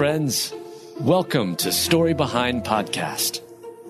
friends. 0.00 0.54
Welcome 0.98 1.56
to 1.56 1.70
Story 1.70 2.14
Behind 2.14 2.64
Podcast. 2.64 3.42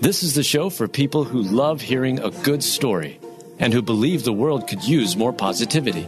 This 0.00 0.22
is 0.22 0.34
the 0.34 0.42
show 0.42 0.68
for 0.68 0.86
people 0.86 1.24
who 1.24 1.40
love 1.40 1.80
hearing 1.80 2.18
a 2.18 2.30
good 2.30 2.62
story 2.62 3.18
and 3.58 3.72
who 3.72 3.80
believe 3.80 4.22
the 4.22 4.30
world 4.30 4.68
could 4.68 4.84
use 4.84 5.16
more 5.16 5.32
positivity. 5.32 6.06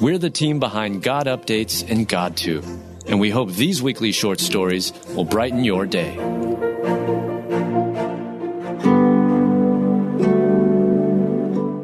We're 0.00 0.18
the 0.18 0.28
team 0.28 0.58
behind 0.58 1.04
God 1.04 1.26
Updates 1.28 1.88
and 1.88 2.08
GodTube, 2.08 2.66
and 3.06 3.20
we 3.20 3.30
hope 3.30 3.52
these 3.52 3.80
weekly 3.80 4.10
short 4.10 4.40
stories 4.40 4.92
will 5.14 5.24
brighten 5.24 5.62
your 5.62 5.86
day. 5.86 6.16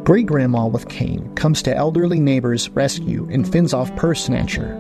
Great 0.02 0.26
Grandma 0.26 0.66
with 0.66 0.88
Cane 0.88 1.32
comes 1.36 1.62
to 1.62 1.76
elderly 1.76 2.18
neighbor's 2.18 2.68
rescue 2.70 3.28
in 3.30 3.44
Fends 3.44 3.72
Off 3.72 3.94
Purse 3.94 4.24
Snatcher. 4.24 4.74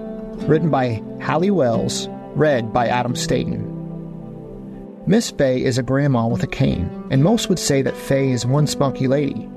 Written 0.48 0.70
by 0.70 1.00
Hallie 1.20 1.52
Wells, 1.52 2.08
read 2.38 2.72
by 2.72 2.86
Adam 2.86 3.16
Staten. 3.16 3.74
Miss 5.08 5.30
Fay 5.32 5.64
is 5.64 5.76
a 5.76 5.82
grandma 5.82 6.28
with 6.28 6.44
a 6.44 6.46
cane, 6.46 6.88
and 7.10 7.24
most 7.24 7.48
would 7.48 7.58
say 7.58 7.82
that 7.82 7.96
Fay 7.96 8.30
is 8.30 8.46
one 8.46 8.66
spunky 8.66 9.08
lady. 9.08 9.48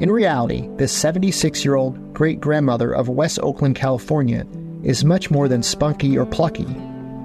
In 0.00 0.10
reality, 0.10 0.68
this 0.76 0.92
76 0.92 1.64
year 1.64 1.74
old 1.74 2.14
great 2.14 2.40
grandmother 2.40 2.94
of 2.94 3.10
West 3.10 3.38
Oakland, 3.42 3.76
California, 3.76 4.46
is 4.82 5.04
much 5.04 5.30
more 5.30 5.48
than 5.48 5.62
spunky 5.62 6.16
or 6.16 6.24
plucky. 6.24 6.66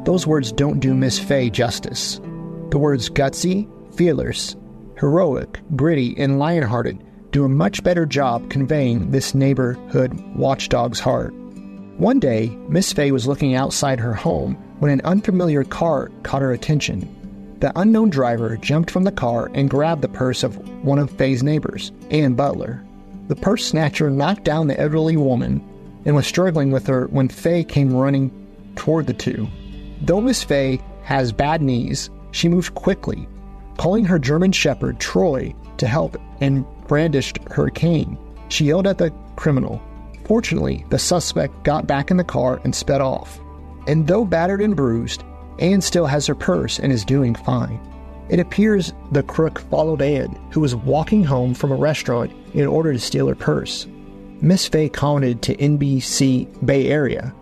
Those 0.03 0.27
words 0.27 0.51
don't 0.51 0.81
do 0.81 0.93
Miss 0.93 1.17
Fay 1.17 1.49
justice. 1.49 2.19
The 2.71 2.77
words 2.77 3.09
gutsy, 3.09 3.69
fearless, 3.95 4.57
heroic, 4.99 5.61
gritty, 5.77 6.13
and 6.17 6.39
lion 6.39 6.63
hearted 6.63 7.01
do 7.31 7.45
a 7.45 7.49
much 7.49 7.83
better 7.83 8.05
job 8.05 8.49
conveying 8.49 9.11
this 9.11 9.33
neighborhood 9.33 10.19
watchdog's 10.35 10.99
heart. 10.99 11.33
One 11.97 12.19
day, 12.19 12.49
Miss 12.67 12.91
Fay 12.91 13.11
was 13.11 13.27
looking 13.27 13.55
outside 13.55 14.01
her 14.01 14.13
home 14.13 14.61
when 14.79 14.91
an 14.91 15.01
unfamiliar 15.03 15.63
car 15.63 16.11
caught 16.23 16.41
her 16.41 16.51
attention. 16.51 17.57
The 17.59 17.71
unknown 17.79 18.09
driver 18.09 18.57
jumped 18.57 18.91
from 18.91 19.03
the 19.03 19.11
car 19.11 19.49
and 19.53 19.69
grabbed 19.69 20.01
the 20.01 20.09
purse 20.09 20.43
of 20.43 20.57
one 20.83 20.99
of 20.99 21.09
Fay's 21.09 21.41
neighbors, 21.41 21.91
Ann 22.11 22.35
Butler. 22.35 22.85
The 23.27 23.35
purse 23.35 23.65
snatcher 23.65 24.09
knocked 24.09 24.43
down 24.43 24.67
the 24.67 24.79
elderly 24.79 25.17
woman 25.17 25.63
and 26.05 26.15
was 26.15 26.27
struggling 26.27 26.71
with 26.71 26.85
her 26.87 27.07
when 27.07 27.29
Fay 27.29 27.63
came 27.63 27.95
running 27.95 28.31
toward 28.75 29.07
the 29.07 29.13
two. 29.13 29.47
Though 30.01 30.21
Miss 30.21 30.43
Fay 30.43 30.79
has 31.03 31.31
bad 31.31 31.61
knees, 31.61 32.09
she 32.31 32.49
moved 32.49 32.75
quickly, 32.75 33.27
calling 33.77 34.05
her 34.05 34.19
German 34.19 34.51
shepherd 34.51 34.99
Troy 34.99 35.55
to 35.77 35.87
help 35.87 36.17
and 36.41 36.65
brandished 36.87 37.39
her 37.51 37.69
cane. 37.69 38.17
She 38.49 38.65
yelled 38.65 38.87
at 38.87 38.97
the 38.97 39.11
criminal. 39.35 39.81
Fortunately, 40.25 40.85
the 40.89 40.99
suspect 40.99 41.63
got 41.63 41.87
back 41.87 42.11
in 42.11 42.17
the 42.17 42.23
car 42.23 42.59
and 42.63 42.75
sped 42.75 43.01
off. 43.01 43.39
And 43.87 44.07
though 44.07 44.25
battered 44.25 44.61
and 44.61 44.75
bruised, 44.75 45.23
Anne 45.59 45.81
still 45.81 46.05
has 46.05 46.27
her 46.27 46.35
purse 46.35 46.79
and 46.79 46.91
is 46.91 47.05
doing 47.05 47.35
fine. 47.35 47.79
It 48.29 48.39
appears 48.39 48.93
the 49.11 49.23
crook 49.23 49.59
followed 49.69 50.01
Anne, 50.01 50.37
who 50.51 50.59
was 50.59 50.75
walking 50.75 51.23
home 51.23 51.53
from 51.53 51.71
a 51.71 51.75
restaurant 51.75 52.31
in 52.53 52.65
order 52.65 52.91
to 52.91 52.99
steal 52.99 53.27
her 53.27 53.35
purse. 53.35 53.87
Miss 54.41 54.67
Fay 54.67 54.89
commented 54.89 55.41
to 55.43 55.55
NBC 55.55 56.65
Bay 56.65 56.87
Area, 56.87 57.33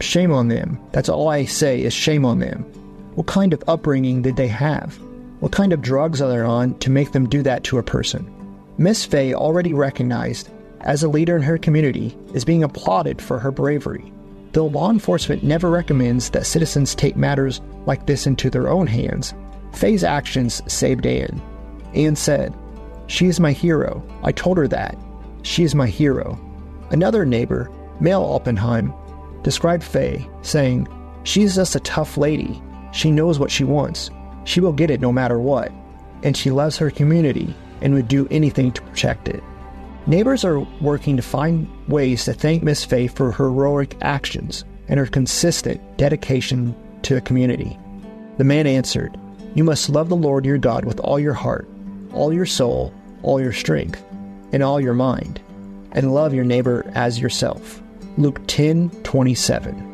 Shame 0.00 0.32
on 0.32 0.48
them. 0.48 0.78
That's 0.92 1.08
all 1.08 1.28
I 1.28 1.44
say 1.44 1.82
is 1.82 1.92
shame 1.92 2.24
on 2.24 2.40
them. 2.40 2.62
What 3.14 3.26
kind 3.26 3.52
of 3.52 3.62
upbringing 3.68 4.22
did 4.22 4.36
they 4.36 4.48
have? 4.48 4.98
What 5.40 5.52
kind 5.52 5.72
of 5.72 5.82
drugs 5.82 6.20
are 6.20 6.28
they 6.28 6.40
on 6.40 6.78
to 6.80 6.90
make 6.90 7.12
them 7.12 7.28
do 7.28 7.42
that 7.42 7.64
to 7.64 7.78
a 7.78 7.82
person? 7.82 8.30
Miss 8.76 9.04
Fay, 9.04 9.34
already 9.34 9.72
recognized 9.72 10.50
as 10.80 11.02
a 11.02 11.08
leader 11.08 11.36
in 11.36 11.42
her 11.42 11.58
community, 11.58 12.16
is 12.34 12.44
being 12.44 12.64
applauded 12.64 13.22
for 13.22 13.38
her 13.38 13.50
bravery. 13.50 14.12
Though 14.54 14.66
law 14.66 14.88
enforcement 14.88 15.42
never 15.42 15.68
recommends 15.68 16.30
that 16.30 16.46
citizens 16.46 16.94
take 16.94 17.16
matters 17.16 17.60
like 17.86 18.06
this 18.06 18.24
into 18.24 18.48
their 18.48 18.68
own 18.68 18.86
hands, 18.86 19.34
Fay's 19.72 20.04
actions 20.04 20.62
saved 20.72 21.06
Anne. 21.06 21.42
Anne 21.92 22.14
said, 22.14 22.54
She 23.08 23.26
is 23.26 23.40
my 23.40 23.50
hero. 23.50 24.00
I 24.22 24.30
told 24.30 24.56
her 24.58 24.68
that. 24.68 24.96
She 25.42 25.64
is 25.64 25.74
my 25.74 25.88
hero. 25.88 26.38
Another 26.90 27.26
neighbor, 27.26 27.68
Mel 27.98 28.24
Oppenheim, 28.24 28.94
described 29.42 29.82
Fay, 29.82 30.24
saying, 30.42 30.86
She 31.24 31.42
is 31.42 31.56
just 31.56 31.74
a 31.74 31.80
tough 31.80 32.16
lady. 32.16 32.62
She 32.92 33.10
knows 33.10 33.40
what 33.40 33.50
she 33.50 33.64
wants. 33.64 34.08
She 34.44 34.60
will 34.60 34.72
get 34.72 34.90
it 34.90 35.00
no 35.00 35.10
matter 35.10 35.40
what. 35.40 35.72
And 36.22 36.36
she 36.36 36.52
loves 36.52 36.76
her 36.76 36.92
community 36.92 37.52
and 37.80 37.92
would 37.92 38.06
do 38.06 38.28
anything 38.30 38.70
to 38.70 38.82
protect 38.82 39.26
it. 39.26 39.42
Neighbors 40.06 40.44
are 40.44 40.60
working 40.82 41.16
to 41.16 41.22
find 41.22 41.66
ways 41.88 42.26
to 42.26 42.34
thank 42.34 42.62
Miss 42.62 42.84
Fay 42.84 43.06
for 43.06 43.32
her 43.32 43.46
heroic 43.46 43.96
actions 44.02 44.64
and 44.88 45.00
her 45.00 45.06
consistent 45.06 45.80
dedication 45.96 46.74
to 47.02 47.14
the 47.14 47.22
community. 47.22 47.78
The 48.36 48.44
man 48.44 48.66
answered, 48.66 49.18
You 49.54 49.64
must 49.64 49.88
love 49.88 50.10
the 50.10 50.16
Lord 50.16 50.44
your 50.44 50.58
God 50.58 50.84
with 50.84 51.00
all 51.00 51.18
your 51.18 51.32
heart, 51.32 51.66
all 52.12 52.34
your 52.34 52.44
soul, 52.44 52.92
all 53.22 53.40
your 53.40 53.52
strength, 53.52 54.04
and 54.52 54.62
all 54.62 54.78
your 54.78 54.92
mind, 54.94 55.40
and 55.92 56.12
love 56.12 56.34
your 56.34 56.44
neighbor 56.44 56.84
as 56.94 57.18
yourself. 57.18 57.82
Luke 58.18 58.40
10 58.46 58.90
27. 59.04 59.93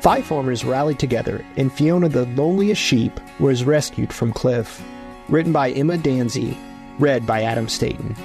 Five 0.00 0.24
farmers 0.24 0.64
rallied 0.64 0.98
together, 0.98 1.44
and 1.58 1.70
Fiona 1.70 2.08
the 2.08 2.24
loneliest 2.24 2.80
sheep 2.80 3.20
was 3.38 3.64
rescued 3.64 4.14
from 4.14 4.32
cliff. 4.32 4.82
Written 5.28 5.52
by 5.52 5.72
Emma 5.72 5.98
Danzy, 5.98 6.56
read 6.98 7.26
by 7.26 7.42
Adam 7.42 7.68
Staten. 7.68 8.16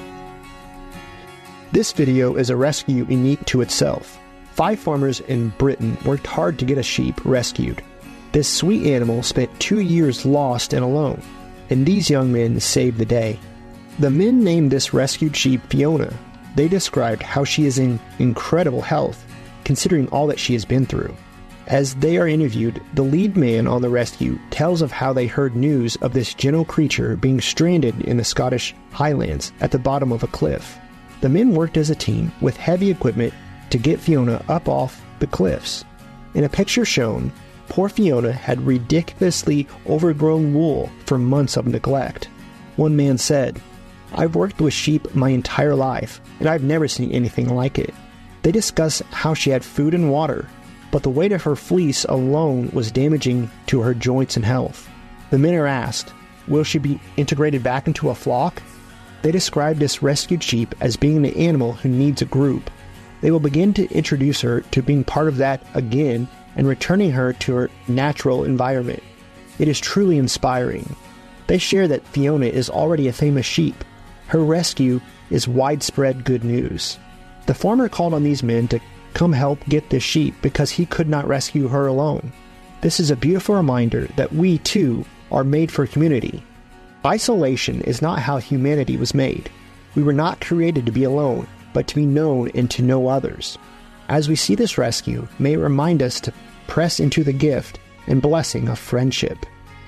This 1.73 1.91
video 1.91 2.37
is 2.37 2.49
a 2.49 2.55
rescue 2.55 3.05
unique 3.09 3.43
to 3.47 3.59
itself. 3.59 4.17
Five 4.53 4.79
farmers 4.79 5.19
in 5.19 5.49
Britain 5.57 5.97
worked 6.05 6.27
hard 6.27 6.57
to 6.59 6.65
get 6.65 6.77
a 6.77 6.83
sheep 6.83 7.19
rescued. 7.25 7.83
This 8.31 8.47
sweet 8.47 8.87
animal 8.87 9.21
spent 9.21 9.59
two 9.59 9.81
years 9.81 10.25
lost 10.25 10.71
and 10.71 10.83
alone, 10.83 11.21
and 11.69 11.85
these 11.85 12.09
young 12.09 12.31
men 12.31 12.61
saved 12.61 12.99
the 12.99 13.05
day. 13.05 13.37
The 13.99 14.09
men 14.09 14.45
named 14.45 14.71
this 14.71 14.93
rescued 14.93 15.35
sheep 15.35 15.61
Fiona. 15.69 16.13
They 16.55 16.69
described 16.69 17.21
how 17.21 17.43
she 17.43 17.65
is 17.65 17.77
in 17.77 17.99
incredible 18.17 18.81
health, 18.81 19.25
considering 19.65 20.07
all 20.07 20.27
that 20.27 20.39
she 20.39 20.53
has 20.53 20.63
been 20.63 20.85
through. 20.85 21.13
As 21.67 21.95
they 21.95 22.17
are 22.17 22.27
interviewed, 22.27 22.79
the 22.93 23.01
lead 23.01 23.35
man 23.35 23.65
on 23.65 23.81
the 23.81 23.89
rescue 23.89 24.37
tells 24.51 24.83
of 24.83 24.91
how 24.91 25.13
they 25.13 25.25
heard 25.25 25.55
news 25.55 25.95
of 25.97 26.13
this 26.13 26.35
gentle 26.35 26.63
creature 26.63 27.15
being 27.15 27.41
stranded 27.41 27.99
in 28.01 28.17
the 28.17 28.23
Scottish 28.23 28.75
Highlands 28.91 29.51
at 29.61 29.71
the 29.71 29.79
bottom 29.79 30.11
of 30.11 30.21
a 30.21 30.27
cliff. 30.27 30.77
The 31.21 31.29
men 31.29 31.55
worked 31.55 31.77
as 31.77 31.89
a 31.89 31.95
team 31.95 32.31
with 32.39 32.55
heavy 32.55 32.91
equipment 32.91 33.33
to 33.71 33.79
get 33.79 33.99
Fiona 33.99 34.45
up 34.47 34.69
off 34.69 35.03
the 35.17 35.25
cliffs. 35.25 35.83
In 36.35 36.43
a 36.43 36.49
picture 36.49 36.85
shown, 36.85 37.31
poor 37.67 37.89
Fiona 37.89 38.31
had 38.31 38.61
ridiculously 38.61 39.67
overgrown 39.87 40.53
wool 40.53 40.91
from 41.07 41.25
months 41.25 41.57
of 41.57 41.65
neglect. 41.65 42.29
One 42.75 42.95
man 42.95 43.17
said, 43.17 43.59
I've 44.13 44.35
worked 44.35 44.61
with 44.61 44.73
sheep 44.73 45.15
my 45.15 45.29
entire 45.29 45.73
life, 45.73 46.21
and 46.39 46.47
I've 46.47 46.63
never 46.63 46.87
seen 46.87 47.11
anything 47.11 47.49
like 47.49 47.79
it. 47.79 47.93
They 48.43 48.51
discuss 48.51 49.01
how 49.09 49.33
she 49.33 49.49
had 49.49 49.65
food 49.65 49.95
and 49.95 50.11
water, 50.11 50.47
but 50.95 51.03
the 51.03 51.09
weight 51.09 51.33
of 51.33 51.43
her 51.43 51.57
fleece 51.57 52.05
alone 52.05 52.69
was 52.71 52.89
damaging 52.89 53.51
to 53.65 53.81
her 53.81 53.93
joints 53.93 54.37
and 54.37 54.45
health. 54.45 54.89
The 55.29 55.37
men 55.37 55.53
are 55.55 55.67
asked, 55.67 56.13
Will 56.47 56.63
she 56.63 56.77
be 56.77 57.01
integrated 57.17 57.61
back 57.61 57.85
into 57.85 58.09
a 58.09 58.15
flock? 58.15 58.63
They 59.21 59.29
describe 59.33 59.77
this 59.77 60.01
rescued 60.01 60.41
sheep 60.41 60.73
as 60.79 60.95
being 60.95 61.21
the 61.21 61.35
animal 61.35 61.73
who 61.73 61.89
needs 61.89 62.21
a 62.21 62.25
group. 62.25 62.71
They 63.19 63.29
will 63.29 63.41
begin 63.41 63.73
to 63.73 63.91
introduce 63.91 64.39
her 64.39 64.61
to 64.61 64.81
being 64.81 65.03
part 65.03 65.27
of 65.27 65.35
that 65.35 65.67
again 65.73 66.29
and 66.55 66.65
returning 66.65 67.11
her 67.11 67.33
to 67.33 67.55
her 67.55 67.69
natural 67.89 68.45
environment. 68.45 69.03
It 69.59 69.67
is 69.67 69.81
truly 69.81 70.17
inspiring. 70.17 70.95
They 71.47 71.57
share 71.57 71.89
that 71.89 72.07
Fiona 72.07 72.45
is 72.45 72.69
already 72.69 73.09
a 73.09 73.11
famous 73.11 73.45
sheep. 73.45 73.83
Her 74.27 74.39
rescue 74.39 75.01
is 75.29 75.45
widespread 75.45 76.23
good 76.23 76.45
news. 76.45 76.97
The 77.47 77.53
farmer 77.53 77.89
called 77.89 78.13
on 78.13 78.23
these 78.23 78.43
men 78.43 78.69
to 78.69 78.79
come 79.15 79.33
help 79.33 79.57
get 79.67 79.89
this 79.89 80.03
sheep 80.03 80.35
because 80.43 80.69
he 80.69 80.85
could 80.85 81.09
not 81.09 81.27
rescue 81.27 81.67
her 81.67 81.87
alone. 81.87 82.31
This 82.81 82.99
is 82.99 83.09
a 83.09 83.15
beautiful 83.15 83.55
reminder 83.55 84.07
that 84.17 84.31
we 84.33 84.59
too 84.59 85.05
are 85.31 85.43
made 85.43 85.71
for 85.71 85.87
community. 85.87 86.43
Isolation 87.03 87.81
is 87.81 88.01
not 88.01 88.19
how 88.19 88.37
humanity 88.37 88.97
was 88.97 89.15
made. 89.15 89.49
We 89.95 90.03
were 90.03 90.13
not 90.13 90.41
created 90.41 90.85
to 90.85 90.91
be 90.91 91.03
alone, 91.03 91.47
but 91.73 91.87
to 91.87 91.95
be 91.95 92.05
known 92.05 92.51
and 92.53 92.69
to 92.71 92.83
know 92.83 93.07
others. 93.07 93.57
As 94.09 94.29
we 94.29 94.35
see 94.35 94.53
this 94.53 94.77
rescue, 94.77 95.27
may 95.39 95.53
it 95.53 95.57
remind 95.57 96.03
us 96.03 96.19
to 96.21 96.33
press 96.67 96.99
into 96.99 97.23
the 97.23 97.33
gift 97.33 97.79
and 98.07 98.21
blessing 98.21 98.67
of 98.69 98.77
friendship. 98.77 99.45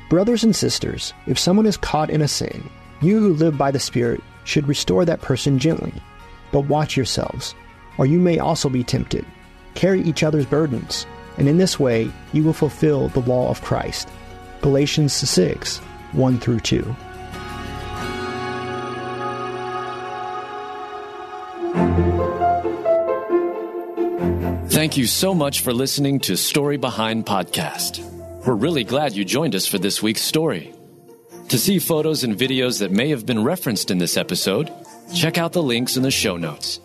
Brothers 0.10 0.44
and 0.44 0.56
sisters, 0.56 1.14
if 1.28 1.38
someone 1.38 1.66
is 1.66 1.78
caught 1.78 2.10
in 2.10 2.22
a 2.22 2.28
sin, 2.28 2.70
you 3.02 3.20
who 3.20 3.34
live 3.34 3.58
by 3.58 3.72
the 3.72 3.80
Spirit 3.80 4.24
should 4.46 4.68
restore 4.68 5.04
that 5.06 5.22
person 5.22 5.60
gently. 5.60 5.94
But 6.52 6.62
watch 6.62 6.96
yourselves, 6.96 7.54
or 7.98 8.06
you 8.06 8.20
may 8.20 8.40
also 8.40 8.70
be 8.70 8.84
tempted. 8.84 9.26
Carry 9.76 10.02
each 10.02 10.24
other's 10.24 10.46
burdens, 10.46 11.06
and 11.38 11.48
in 11.48 11.58
this 11.58 11.80
way 11.80 12.10
you 12.34 12.44
will 12.44 12.54
fulfill 12.54 13.10
the 13.10 13.22
law 13.22 13.50
of 13.50 13.62
Christ. 13.62 14.10
Galatians 14.62 15.14
6 15.14 15.78
1 15.78 16.40
through 16.40 16.60
2. 16.62 16.96
Thank 24.70 24.96
you 24.96 25.08
so 25.08 25.34
much 25.34 25.62
for 25.62 25.74
listening 25.74 26.20
to 26.22 26.38
Story 26.38 26.78
Behind 26.78 27.26
Podcast. 27.26 28.00
We're 28.46 28.54
really 28.54 28.84
glad 28.84 29.14
you 29.14 29.26
joined 29.26 29.56
us 29.56 29.68
for 29.68 29.78
this 29.78 30.02
week's 30.02 30.22
story. 30.22 30.74
To 31.50 31.58
see 31.58 31.80
photos 31.80 32.24
and 32.24 32.38
videos 32.38 32.80
that 32.80 32.92
may 32.92 33.10
have 33.10 33.26
been 33.26 33.44
referenced 33.44 33.90
in 33.90 33.98
this 33.98 34.18
episode, 34.18 34.72
check 35.16 35.38
out 35.38 35.54
the 35.54 35.64
links 35.64 35.98
in 35.98 36.04
the 36.04 36.12
show 36.12 36.38
notes. 36.38 36.80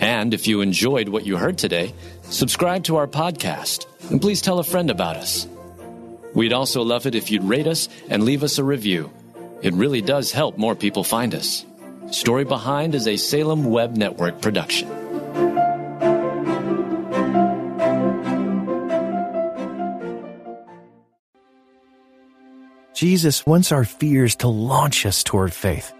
And 0.00 0.32
if 0.32 0.46
you 0.46 0.60
enjoyed 0.60 1.08
what 1.08 1.26
you 1.26 1.36
heard 1.36 1.58
today, 1.58 1.94
subscribe 2.22 2.84
to 2.84 2.96
our 2.96 3.06
podcast 3.06 3.86
and 4.10 4.20
please 4.20 4.40
tell 4.40 4.58
a 4.58 4.64
friend 4.64 4.90
about 4.90 5.16
us. 5.16 5.46
We'd 6.34 6.52
also 6.52 6.82
love 6.82 7.06
it 7.06 7.14
if 7.14 7.30
you'd 7.30 7.44
rate 7.44 7.66
us 7.66 7.88
and 8.08 8.22
leave 8.22 8.42
us 8.42 8.58
a 8.58 8.64
review. 8.64 9.10
It 9.60 9.74
really 9.74 10.02
does 10.02 10.30
help 10.30 10.56
more 10.56 10.74
people 10.74 11.02
find 11.02 11.34
us. 11.34 11.64
Story 12.10 12.44
Behind 12.44 12.94
is 12.94 13.08
a 13.08 13.16
Salem 13.16 13.64
Web 13.64 13.96
Network 13.96 14.40
production. 14.40 14.88
Jesus 22.94 23.46
wants 23.46 23.70
our 23.70 23.84
fears 23.84 24.34
to 24.36 24.48
launch 24.48 25.06
us 25.06 25.22
toward 25.22 25.52
faith. 25.52 25.92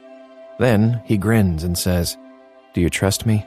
Then 0.59 1.01
he 1.05 1.17
grins 1.17 1.63
and 1.63 1.79
says, 1.79 2.17
Do 2.75 2.81
you 2.81 2.91
trust 2.91 3.25
me? 3.25 3.47